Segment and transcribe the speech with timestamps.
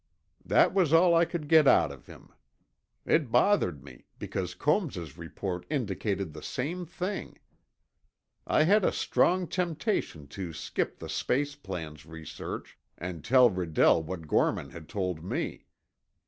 [0.43, 2.33] That was all I could get out of him.
[3.05, 7.37] It bothered me, because Combs's report indicated the same thing.
[8.47, 14.25] I had a strong temptation to skip the space plans research and tell Redell what
[14.25, 15.67] Gorman had told me.